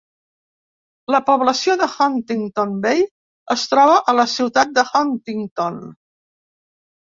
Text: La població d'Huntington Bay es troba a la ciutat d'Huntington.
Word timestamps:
La 1.15 1.19
població 1.27 1.75
d'Huntington 1.81 2.73
Bay 2.85 3.03
es 3.57 3.67
troba 3.75 3.99
a 4.15 4.17
la 4.21 4.27
ciutat 4.33 4.73
d'Huntington. 4.79 5.79